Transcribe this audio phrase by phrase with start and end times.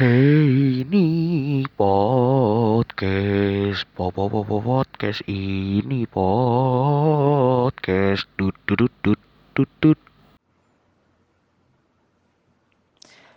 [0.00, 9.20] Hei ini podcast po po po po podcast ini podcast dut dut dut
[9.52, 10.00] dut dut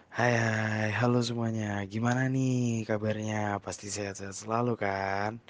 [0.07, 1.83] Hai hai, halo semuanya.
[1.83, 3.59] Gimana nih kabarnya?
[3.59, 5.43] Pasti sehat-sehat selalu kan?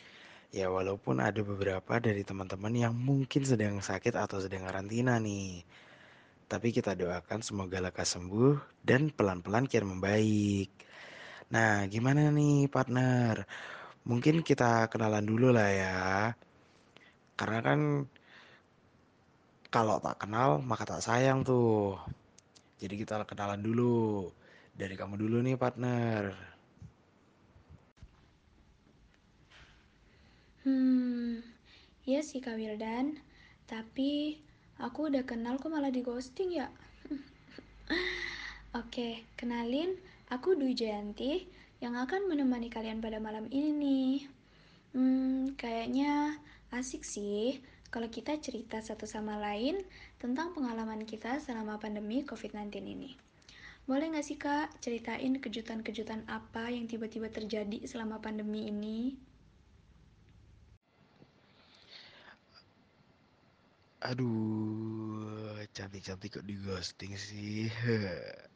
[0.49, 5.61] Ya walaupun ada beberapa dari teman-teman yang mungkin sedang sakit atau sedang karantina nih.
[6.49, 10.73] Tapi kita doakan semoga lekas sembuh dan pelan-pelan kian membaik.
[11.53, 13.45] Nah, gimana nih partner?
[14.09, 15.97] Mungkin kita kenalan dulu lah ya.
[17.37, 17.79] Karena kan
[19.69, 22.01] kalau tak kenal maka tak sayang tuh.
[22.81, 24.33] Jadi kita kenalan dulu.
[24.73, 26.21] Dari kamu dulu nih partner.
[30.65, 31.45] Hmm,
[32.09, 33.21] iya sih Kak Wildan.
[33.69, 34.41] Tapi
[34.81, 36.67] aku udah kenal kok malah di ghosting ya.
[38.81, 39.93] Oke, kenalin
[40.31, 41.47] aku Dwi Jayanti
[41.83, 44.15] yang akan menemani kalian pada malam ini nih.
[44.93, 46.39] Hmm, kayaknya
[46.71, 47.59] asik sih
[47.93, 49.81] kalau kita cerita satu sama lain
[50.17, 53.11] tentang pengalaman kita selama pandemi COVID-19 ini.
[53.83, 59.19] Boleh nggak sih kak ceritain kejutan-kejutan apa yang tiba-tiba terjadi selama pandemi ini?
[64.03, 67.67] Aduh, cantik-cantik kok di ghosting sih.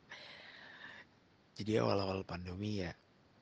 [1.57, 2.93] Jadi awal-awal pandemi ya,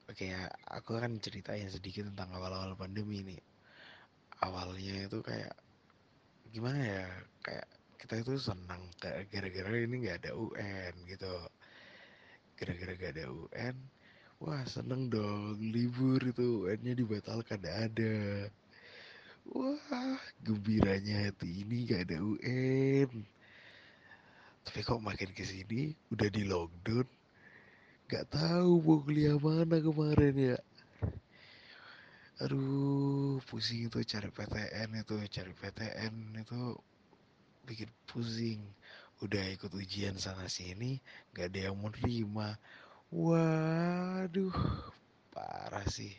[0.08, 3.42] kayak aku akan ceritain sedikit tentang awal-awal pandemi nih.
[4.40, 5.52] Awalnya itu kayak
[6.56, 7.06] gimana ya,
[7.44, 7.68] kayak
[8.00, 11.36] kita itu senang gara-gara ini nggak ada UN gitu.
[12.56, 13.76] Gara-gara gak ada UN,
[14.40, 18.48] wah seneng dong libur itu UN-nya dibatalkan ada.
[19.52, 23.12] Wah, gembiranya hati ini gak ada UN.
[24.64, 27.04] Tapi kok makin ke sini udah di lockdown,
[28.06, 30.60] gak tahu mau kuliah mana kemarin ya.
[32.38, 36.78] Aduh, pusing itu cari PTN itu, cari PTN itu
[37.66, 38.62] bikin pusing.
[39.26, 41.02] Udah ikut ujian sana sini,
[41.34, 42.60] gak ada yang mau terima.
[43.10, 44.54] Waduh,
[45.34, 46.14] parah sih.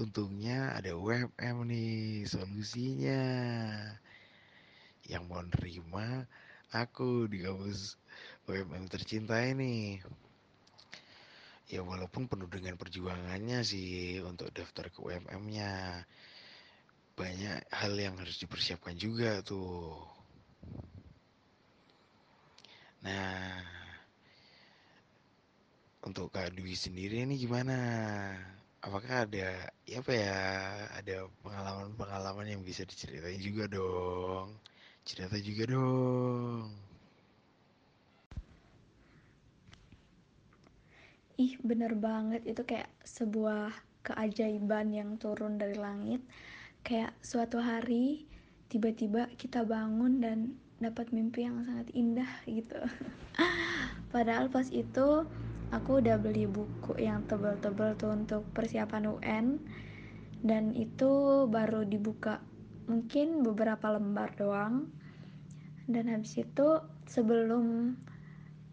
[0.00, 3.22] Untungnya ada UMM nih solusinya.
[5.04, 6.24] Yang mau nerima
[6.72, 8.00] aku di kampus
[8.48, 10.00] UMM tercinta ini.
[11.74, 16.06] Ya walaupun penuh dengan perjuangannya sih untuk daftar ke UMM-nya.
[17.18, 19.98] Banyak hal yang harus dipersiapkan juga tuh.
[23.02, 23.58] Nah,
[26.06, 27.74] untuk Kak Dwi sendiri ini gimana?
[28.78, 30.38] Apakah ada ya apa ya
[30.94, 34.54] ada pengalaman-pengalaman yang bisa diceritain juga dong?
[35.02, 36.93] Cerita juga dong.
[41.34, 43.74] Ih, bener banget itu kayak sebuah
[44.06, 46.22] keajaiban yang turun dari langit.
[46.86, 48.30] Kayak suatu hari
[48.70, 52.78] tiba-tiba kita bangun dan dapat mimpi yang sangat indah gitu.
[54.14, 55.26] Padahal pas itu
[55.74, 59.46] aku udah beli buku yang tebel-tebel tuh untuk persiapan UN
[60.38, 62.46] dan itu baru dibuka
[62.86, 64.86] mungkin beberapa lembar doang.
[65.90, 66.78] Dan habis itu
[67.10, 67.98] sebelum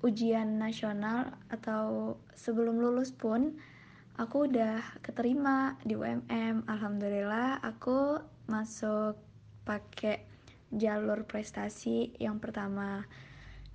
[0.01, 3.57] ujian nasional atau sebelum lulus pun
[4.17, 8.17] aku udah keterima di UMM alhamdulillah aku
[8.49, 9.17] masuk
[9.63, 10.25] pakai
[10.71, 13.03] jalur prestasi yang pertama.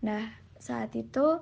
[0.03, 0.25] Nah
[0.56, 1.41] saat itu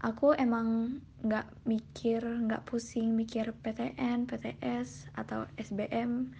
[0.00, 6.32] aku emang nggak mikir nggak pusing mikir PTN PTS atau SBM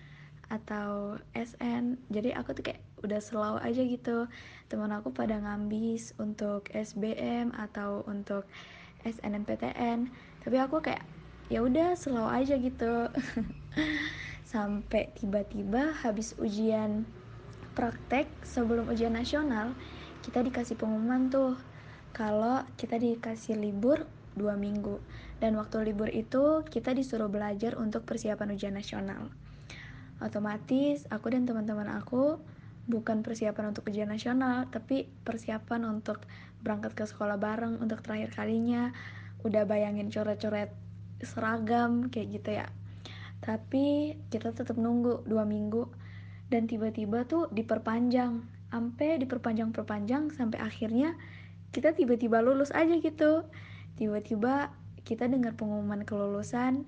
[0.46, 4.18] atau SN jadi aku tuh kayak udah selalu aja gitu.
[4.66, 8.44] Teman aku pada ngambis untuk SBM atau untuk
[9.06, 10.10] SNMPTN
[10.42, 11.02] tapi aku kayak
[11.46, 12.94] ya udah selalu aja gitu.
[14.52, 17.06] Sampai tiba-tiba habis ujian
[17.78, 19.74] praktek sebelum ujian nasional
[20.26, 21.54] kita dikasih pengumuman tuh.
[22.10, 25.00] Kalau kita dikasih libur dua minggu.
[25.40, 29.32] Dan waktu libur itu kita disuruh belajar untuk persiapan ujian nasional.
[30.20, 32.40] Otomatis aku dan teman-teman aku
[32.86, 36.22] bukan persiapan untuk ujian nasional tapi persiapan untuk
[36.62, 38.94] berangkat ke sekolah bareng untuk terakhir kalinya.
[39.46, 40.74] Udah bayangin coret-coret
[41.22, 42.66] seragam kayak gitu ya.
[43.42, 45.86] Tapi kita tetap nunggu dua minggu.
[46.46, 48.42] Dan tiba-tiba tuh diperpanjang.
[48.70, 51.14] Sampai diperpanjang-perpanjang sampai akhirnya
[51.70, 53.46] kita tiba-tiba lulus aja gitu.
[53.94, 54.74] Tiba-tiba
[55.06, 56.86] kita dengar pengumuman kelulusan.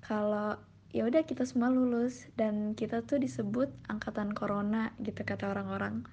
[0.00, 0.56] Kalau
[0.92, 6.04] ya udah kita semua lulus dan kita tuh disebut angkatan corona gitu kata orang-orang.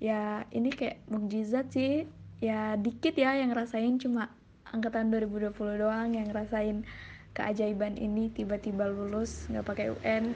[0.00, 2.04] Ya ini kayak mukjizat sih.
[2.40, 4.32] Ya dikit ya yang ngerasain cuma
[4.72, 6.88] angkatan 2020 doang yang ngerasain
[7.36, 10.34] keajaiban ini tiba-tiba lulus nggak pakai UN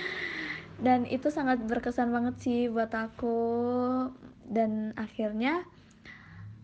[0.84, 3.38] dan itu sangat berkesan banget sih buat aku.
[4.48, 5.60] Dan akhirnya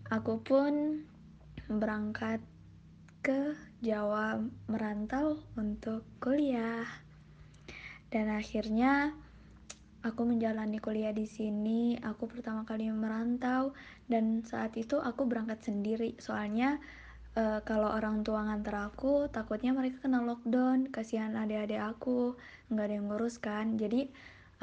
[0.09, 1.05] aku pun
[1.69, 2.41] berangkat
[3.21, 4.41] ke Jawa
[4.73, 6.89] merantau untuk kuliah.
[8.09, 9.13] Dan akhirnya
[10.01, 12.01] aku menjalani kuliah di sini.
[12.01, 13.77] Aku pertama kali merantau
[14.09, 16.17] dan saat itu aku berangkat sendiri.
[16.17, 16.81] Soalnya
[17.37, 20.89] uh, kalau orang tua nganter aku takutnya mereka kena lockdown.
[20.89, 22.41] Kasihan adik-adik aku.
[22.73, 23.77] Nggak ada yang ngurus kan.
[23.77, 24.09] Jadi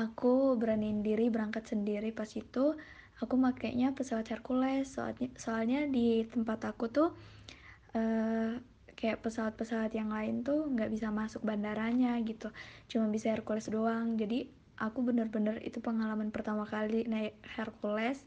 [0.01, 2.09] aku beraniin diri berangkat sendiri.
[2.09, 2.73] Pas itu
[3.21, 4.89] aku makainya pesawat Hercules.
[4.89, 7.13] Soalnya soalnya di tempat aku tuh
[7.93, 12.49] uh, kayak pesawat-pesawat yang lain tuh nggak bisa masuk bandaranya gitu.
[12.91, 14.15] Cuma bisa Hercules doang.
[14.17, 14.47] Jadi
[14.81, 18.17] aku bener-bener itu pengalaman pertama kali naik Hercules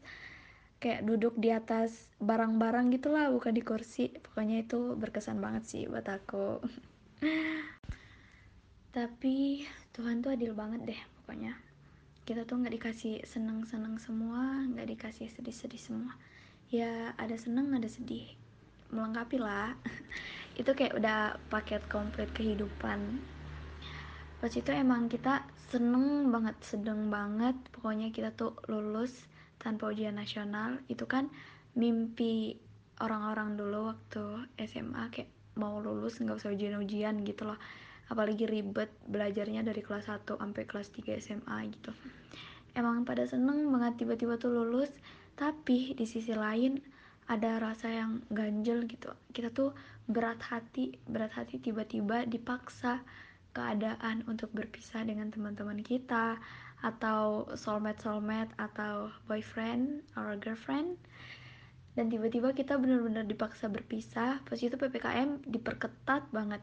[0.79, 4.11] kayak duduk di atas barang-barang gitulah bukan di kursi.
[4.11, 6.63] Pokoknya itu berkesan banget sih buat aku.
[8.95, 11.59] Tapi Tuhan tuh adil banget deh pokoknya.
[12.25, 16.13] Kita tuh nggak dikasih seneng-seneng semua nggak dikasih sedih-sedih semua.
[16.71, 18.31] Ya ada seneng ada sedih.
[18.93, 19.73] Melengkapi lah
[20.55, 23.19] itu kayak udah paket komplit kehidupan.
[24.39, 27.55] Pas itu emang kita seneng banget sedeng banget.
[27.75, 29.27] Pokoknya kita tuh lulus
[29.59, 30.79] tanpa ujian nasional.
[30.87, 31.27] Itu kan
[31.75, 32.55] mimpi
[33.03, 37.59] orang-orang dulu waktu SMA kayak mau lulus nggak usah ujian-ujian gitu loh.
[38.07, 41.91] Apalagi ribet belajarnya dari kelas 1 sampai kelas 3 SMA gitu.
[42.75, 44.91] Emang pada seneng banget tiba-tiba tuh lulus.
[45.35, 46.79] Tapi di sisi lain
[47.25, 49.09] ada rasa yang ganjel gitu.
[49.33, 49.73] Kita tuh
[50.05, 53.01] berat hati berat hati tiba-tiba dipaksa
[53.57, 56.37] keadaan untuk berpisah dengan teman-teman kita
[56.85, 60.99] atau soulmate soulmate atau boyfriend or girlfriend.
[61.95, 66.61] Dan tiba-tiba kita benar-benar dipaksa berpisah pas itu ppkm diperketat banget.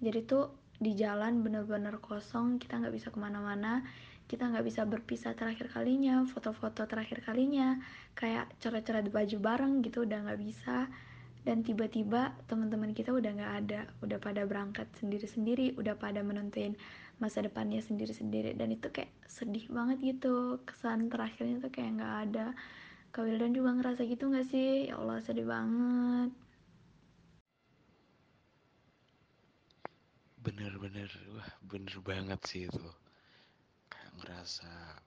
[0.00, 3.84] Jadi tuh di jalan benar-benar kosong kita nggak bisa ke mana-mana
[4.30, 7.82] kita nggak bisa berpisah terakhir kalinya foto-foto terakhir kalinya
[8.14, 10.86] kayak coret-coret baju bareng gitu udah nggak bisa.
[11.40, 16.78] Dan tiba-tiba teman-teman kita udah nggak ada udah pada berangkat sendiri-sendiri udah pada menentuin
[17.18, 18.54] masa depannya sendiri-sendiri.
[18.54, 22.46] Dan itu kayak sedih banget gitu kesan terakhirnya tuh kayak nggak ada.
[23.10, 24.86] Kak Wildan juga ngerasa gitu nggak sih?
[24.86, 26.30] Ya Allah sedih banget.
[30.38, 32.86] Bener-bener wah bener banget sih itu
[34.20, 35.00] ngerasa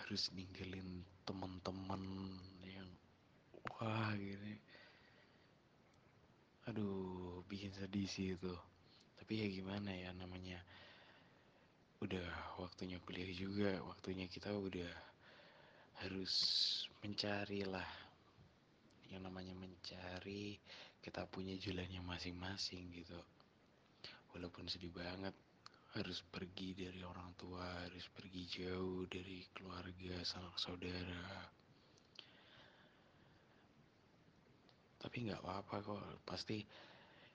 [0.00, 2.00] harus ninggalin teman-teman
[2.64, 2.88] yang
[3.76, 4.56] wah gini.
[6.64, 8.54] Aduh bikin sedih sih itu.
[9.20, 10.64] Tapi ya gimana ya namanya
[12.00, 14.92] udah waktunya kuliah juga waktunya kita udah
[16.00, 16.32] harus
[17.04, 17.88] mencari lah.
[19.12, 20.56] Yang namanya mencari
[21.04, 23.20] kita punya jalannya masing-masing gitu.
[24.32, 25.32] Walaupun sedih banget
[25.98, 31.26] harus pergi dari orang tua harus pergi jauh dari keluarga sanak saudara.
[34.98, 36.02] Tapi nggak apa-apa kok.
[36.22, 36.62] Pasti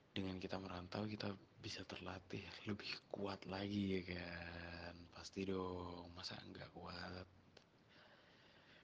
[0.08, 1.28] dengan kita merantau kita
[1.60, 4.94] bisa terlatih lebih kuat lagi ya kan?
[5.12, 6.08] Pasti dong.
[6.16, 7.26] Masa nggak kuat?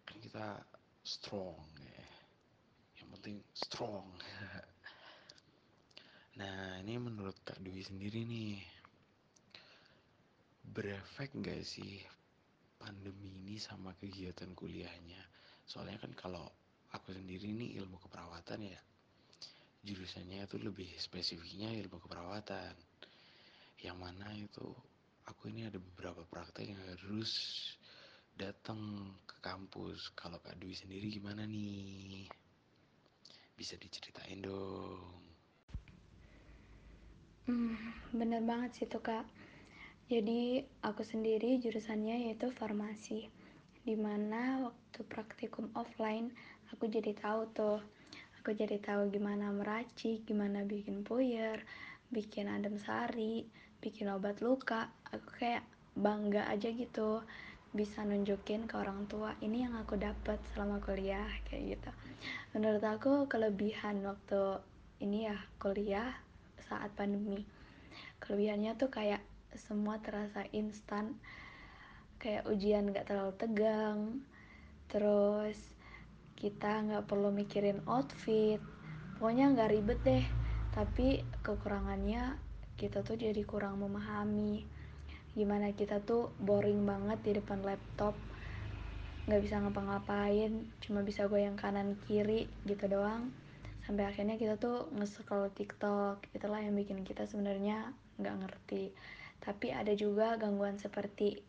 [0.04, 0.60] Kan kita
[1.00, 2.04] strong ya.
[3.00, 4.08] Yang penting strong.
[6.40, 8.79] Nah ini menurut kak Dwi sendiri nih
[10.64, 12.04] berefek nggak sih
[12.76, 15.20] pandemi ini sama kegiatan kuliahnya?
[15.64, 16.46] Soalnya kan kalau
[16.90, 18.80] aku sendiri nih ilmu keperawatan ya
[19.80, 22.76] jurusannya itu lebih spesifiknya ilmu keperawatan.
[23.80, 24.66] Yang mana itu
[25.24, 27.32] aku ini ada beberapa praktek yang harus
[28.36, 30.12] datang ke kampus.
[30.12, 32.28] Kalau Kak Dwi sendiri gimana nih?
[33.56, 35.20] Bisa diceritain dong.
[37.48, 37.76] Hmm,
[38.12, 39.24] bener banget sih tuh Kak
[40.10, 43.30] jadi aku sendiri jurusannya yaitu farmasi
[43.86, 46.34] di mana waktu praktikum offline
[46.74, 47.78] aku jadi tahu tuh.
[48.42, 51.62] Aku jadi tahu gimana meracik gimana bikin puyer
[52.10, 53.46] bikin adem sari
[53.78, 54.90] bikin obat luka.
[55.14, 55.62] Aku kayak
[55.94, 57.22] bangga aja gitu
[57.70, 61.90] bisa nunjukin ke orang tua ini yang aku dapat selama kuliah kayak gitu.
[62.58, 64.58] Menurut aku kelebihan waktu
[64.98, 66.18] ini ya kuliah
[66.66, 67.46] saat pandemi.
[68.18, 71.18] Kelebihannya tuh kayak semua terasa instan.
[72.20, 74.00] Kayak ujian gak terlalu tegang.
[74.90, 75.58] Terus
[76.40, 78.58] kita nggak perlu mikirin outfit.
[79.16, 80.24] Pokoknya nggak ribet deh.
[80.70, 82.38] Tapi kekurangannya
[82.74, 84.64] kita tuh jadi kurang memahami.
[85.36, 88.18] Gimana kita tuh boring banget di depan laptop.
[89.30, 90.66] Nggak bisa ngapa-ngapain.
[90.82, 93.30] Cuma bisa goyang kanan kiri gitu doang.
[93.86, 96.24] Sampai akhirnya kita tuh nge-scroll TikTok.
[96.34, 98.92] Itulah yang bikin kita sebenarnya nggak ngerti
[99.40, 101.40] tapi ada juga gangguan seperti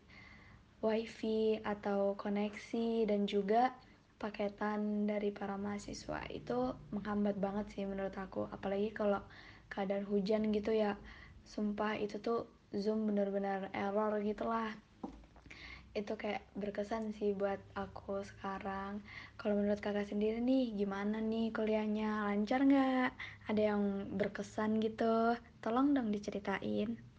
[0.81, 3.75] wifi atau koneksi dan juga
[4.17, 6.25] paketan dari para mahasiswa.
[6.31, 8.49] Itu menghambat banget sih menurut aku.
[8.49, 9.21] Apalagi kalau
[9.69, 10.97] keadaan hujan gitu ya.
[11.45, 14.71] Sumpah itu tuh zoom bener-bener error gitu lah
[15.91, 19.03] itu kayak berkesan sih buat aku sekarang.
[19.35, 22.31] Kalau menurut kakak sendiri nih gimana nih kuliahnya?
[22.31, 23.11] Lancar nggak?
[23.51, 25.35] Ada yang berkesan gitu?
[25.59, 27.10] Tolong dong diceritain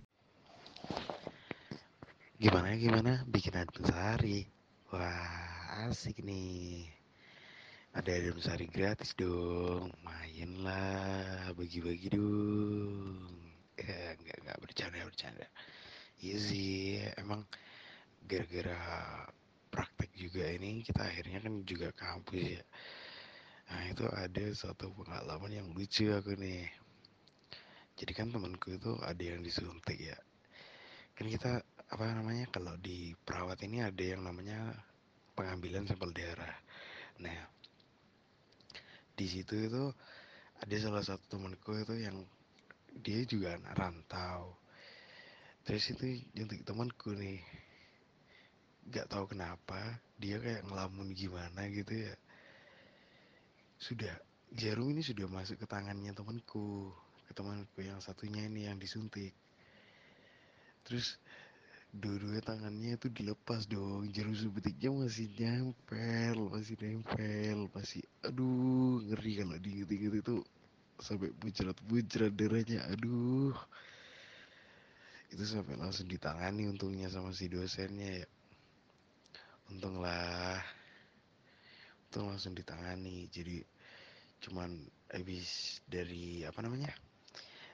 [2.43, 4.43] Gimana gimana bikin adem sari?
[4.91, 6.91] Wah asik nih.
[7.95, 9.95] Ada adem sari gratis dong.
[10.03, 13.31] Main lah, bagi-bagi dong.
[13.79, 15.47] Ya nggak nggak bercanda bercanda.
[16.19, 17.47] Iya sih, emang
[18.27, 18.79] gara-gara
[19.71, 22.65] praktek juga ini kita akhirnya kan juga kampus ya.
[23.71, 26.69] Nah itu ada suatu pengalaman yang lucu aku nih.
[27.97, 30.19] Jadi kan temanku itu ada yang disuntik ya.
[31.13, 31.61] Kan kita
[31.93, 34.73] apa namanya kalau di perawat ini ada yang namanya
[35.37, 36.57] pengambilan sampel darah.
[37.21, 37.41] Nah,
[39.13, 39.85] di situ itu
[40.57, 42.17] ada salah satu temanku itu yang
[43.05, 44.57] dia juga anak rantau.
[45.63, 47.41] Terus itu nyuntik temanku nih.
[48.91, 52.15] Gak tahu kenapa dia kayak ngelamun gimana gitu ya.
[53.79, 54.15] Sudah
[54.55, 56.91] jarum ini sudah masuk ke tangannya temanku,
[57.29, 59.37] ke temanku yang satunya ini yang disuntik.
[60.83, 61.19] Terus
[61.93, 64.09] dua-dua tangannya itu dilepas dong.
[64.11, 70.37] Jarum suntiknya masih nempel masih nempel masih aduh ngeri kalau diinget-inget itu.
[71.03, 73.55] Sampai bujrat-bujrat darahnya aduh.
[75.33, 78.27] Itu sampai langsung ditangani untungnya sama si dosennya ya.
[79.73, 80.61] Untung lah
[82.09, 83.29] untung langsung ditangani.
[83.33, 83.63] Jadi
[84.43, 84.75] cuman
[85.13, 86.91] habis dari apa namanya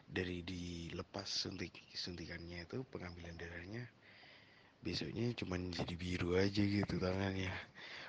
[0.08, 3.84] dari dilepas suntik suntikannya itu pengambilan darahnya
[4.78, 7.50] besoknya cuman jadi biru aja gitu tangannya.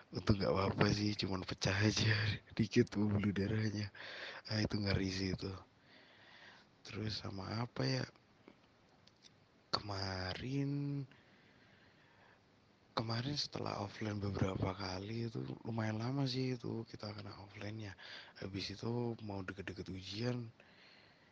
[0.09, 2.13] Untuk nggak apa-apa sih cuman pecah aja
[2.57, 3.89] dikit pembuluh darahnya.
[4.49, 5.51] Ah itu ngeri sih itu.
[6.85, 8.05] Terus sama apa ya?
[9.69, 11.05] Kemarin
[12.97, 17.93] kemarin setelah offline beberapa kali itu lumayan lama sih itu kita kena offline nya
[18.43, 20.35] habis itu mau deket-deket ujian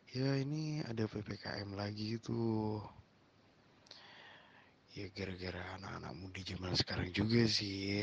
[0.08, 2.80] ya ini ada ppkm lagi itu.
[4.96, 8.00] Ya gara-gara anak-anak mudi zaman sekarang juga sih.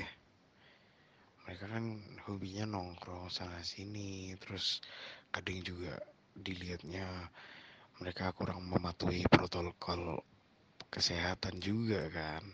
[1.46, 1.86] Mereka kan
[2.30, 4.86] hobinya nongkrong sana sini terus
[5.34, 5.98] kadang juga
[6.38, 7.06] dilihatnya
[7.98, 10.22] mereka kurang mematuhi protokol
[10.94, 12.46] kesehatan juga kan.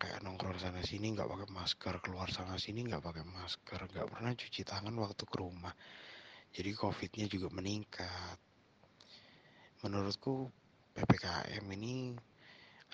[0.00, 4.32] Kayak nongkrong sana sini nggak pakai masker keluar sana sini nggak pakai masker nggak pernah
[4.32, 5.76] cuci tangan waktu ke rumah
[6.58, 8.34] jadi covidnya juga meningkat.
[9.86, 10.50] Menurutku
[10.90, 12.18] ppkm ini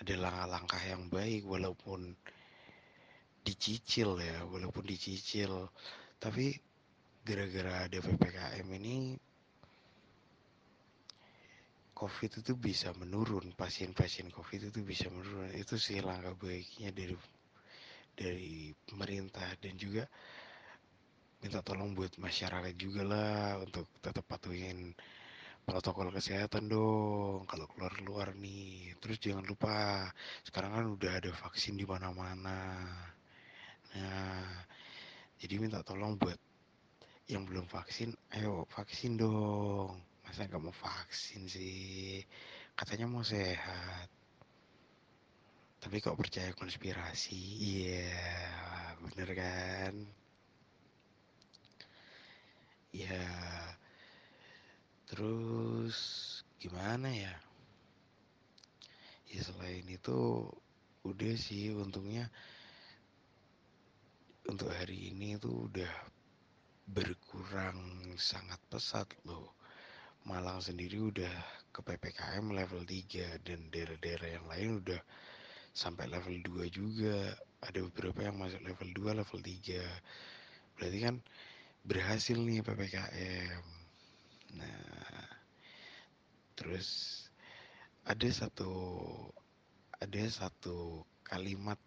[0.04, 2.12] adalah langkah yang baik walaupun
[3.40, 5.72] dicicil ya walaupun dicicil.
[6.20, 6.52] Tapi
[7.24, 9.16] gara-gara ada ppkm ini
[11.96, 15.56] covid itu bisa menurun pasien-pasien covid itu bisa menurun.
[15.56, 17.16] Itu sih langkah baiknya dari
[18.12, 20.04] dari pemerintah dan juga
[21.44, 24.96] minta tolong buat masyarakat juga lah untuk tetap patuhin
[25.68, 28.96] protokol kesehatan dong kalau keluar-keluar nih.
[28.96, 30.08] Terus jangan lupa
[30.40, 32.80] sekarang kan udah ada vaksin di mana-mana.
[33.92, 34.64] Nah
[35.36, 36.40] jadi minta tolong buat
[37.28, 40.00] yang belum vaksin ayo vaksin dong.
[40.24, 42.24] Masa nggak mau vaksin sih?
[42.72, 44.08] Katanya mau sehat.
[45.76, 47.36] Tapi kok percaya konspirasi?
[47.36, 50.23] Iya yeah, bener kan
[52.94, 53.26] ya
[55.10, 55.98] terus
[56.62, 57.34] gimana ya?
[59.26, 60.46] Ya selain itu
[61.02, 62.30] udah sih untungnya
[64.46, 65.90] untuk hari ini tuh udah
[66.86, 67.80] berkurang
[68.14, 69.58] sangat pesat loh.
[70.24, 71.34] Malang sendiri udah
[71.74, 75.00] ke PPKM level 3 dan daerah-daerah yang lain udah
[75.74, 77.34] sampai level 2 juga.
[77.58, 79.82] Ada beberapa yang masuk level 2 level 3
[80.78, 81.16] berarti kan
[81.84, 83.74] berhasil nih PPKM
[84.54, 85.26] Nah,
[86.54, 86.88] terus
[88.06, 88.70] ada satu
[89.98, 91.78] ada satu kalimat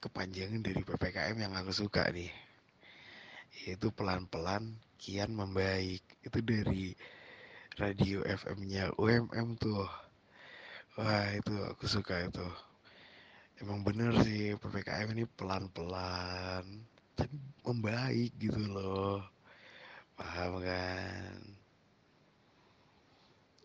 [0.00, 2.32] kepanjangan dari PPKM yang aku suka nih.
[3.64, 6.00] Yaitu pelan-pelan kian membaik.
[6.24, 6.96] Itu dari
[7.76, 9.88] radio FM-nya UMM tuh.
[10.96, 12.48] Wah, itu aku suka itu.
[13.60, 16.64] Emang bener sih PPKM ini pelan-pelan
[17.16, 17.32] tapi
[17.64, 19.35] membaik gitu loh
[20.16, 21.38] paham kan?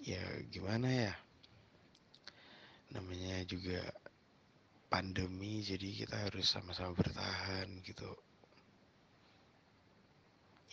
[0.03, 1.13] Ya gimana ya?
[2.91, 3.79] Namanya juga
[4.91, 8.11] pandemi jadi kita harus sama-sama bertahan gitu.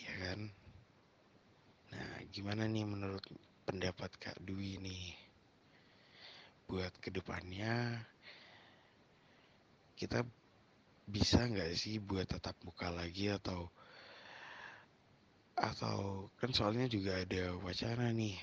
[0.03, 0.51] Ya kan?
[1.95, 3.23] Nah gimana nih menurut
[3.63, 5.15] pendapat Kak Dwi nih?
[6.67, 8.03] Buat ke depannya
[9.99, 10.27] kita
[11.09, 13.73] bisa nggak sih buat tatap muka lagi atau
[15.59, 18.39] atau kan soalnya juga ada wacana nih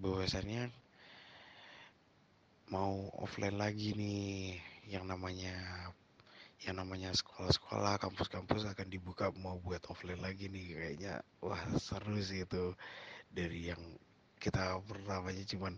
[0.00, 0.72] bahwasannya
[2.72, 4.56] mau offline lagi nih
[4.88, 5.52] yang namanya
[6.64, 12.48] yang namanya sekolah-sekolah kampus-kampus akan dibuka mau buat offline lagi nih kayaknya wah seru sih
[12.48, 12.72] itu.
[13.34, 13.82] Dari yang
[14.40, 15.74] kita pertamanya cuman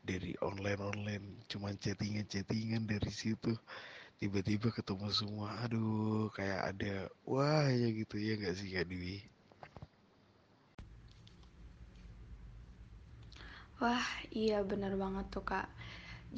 [0.00, 3.52] dari online online cuman chattingan chattingan dari situ
[4.22, 6.94] tiba-tiba ketemu semua aduh kayak ada
[7.26, 9.37] wah ya gitu ya nggak sih Kak Dwi
[13.82, 14.06] Wah,
[14.42, 15.66] iya bener banget tuh kak.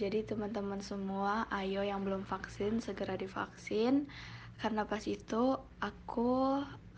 [0.00, 3.94] Jadi teman-teman semua, ayo yang belum vaksin segera divaksin.
[4.61, 6.32] Karena pas itu aku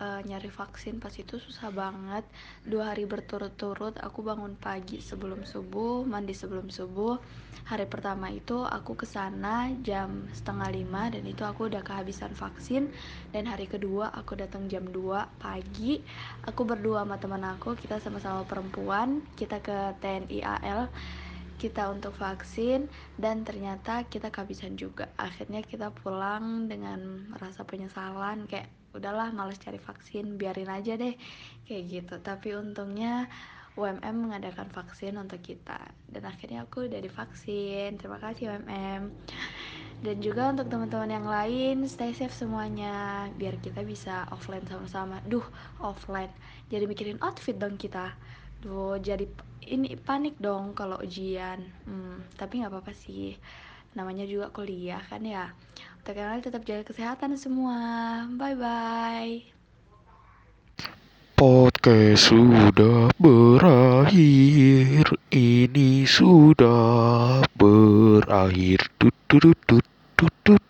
[0.02, 2.26] uh, nyari vaksin pas itu susah banget.
[2.66, 7.22] Dua hari berturut-turut aku bangun pagi sebelum subuh, mandi sebelum subuh.
[7.62, 12.90] Hari pertama itu aku ke sana jam setengah lima dan itu aku udah kehabisan vaksin.
[13.30, 16.02] Dan hari kedua aku datang jam 2 pagi.
[16.50, 20.90] Aku berdua sama teman aku, kita sama-sama perempuan, kita ke TNI AL
[21.62, 25.06] kita untuk vaksin dan ternyata kita kehabisan juga.
[25.14, 31.14] Akhirnya kita pulang dengan rasa penyesalan kayak udahlah males cari vaksin biarin aja deh.
[31.62, 32.14] Kayak gitu.
[32.18, 33.30] Tapi untungnya
[33.78, 35.78] UMM mengadakan vaksin untuk kita.
[36.10, 37.94] Dan akhirnya aku udah divaksin.
[37.94, 39.14] Terima kasih UMM
[40.02, 43.30] dan juga untuk teman-teman yang lain stay safe semuanya.
[43.38, 45.22] Biar kita bisa offline sama-sama.
[45.30, 45.46] Duh
[45.78, 46.34] offline.
[46.74, 48.10] Jadi mikirin outfit dong kita
[48.62, 49.26] duh jadi
[49.66, 53.34] ini panik dong kalau ujian hmm, tapi nggak apa-apa sih
[53.98, 55.50] namanya juga kuliah kan ya
[56.06, 59.52] lain tetap jaga kesehatan semua bye bye
[61.42, 65.02] Podcast sudah berakhir.
[65.34, 68.78] Ini sudah berakhir.
[69.02, 70.61] Tut.